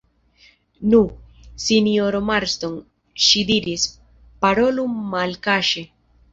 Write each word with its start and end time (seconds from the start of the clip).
Nu, 0.93 1.01
sinjoro 1.65 2.23
Marston, 2.31 2.75
ŝi 3.27 3.45
diris, 3.53 3.87
parolu 4.47 4.91
malkaŝe. 5.15 5.89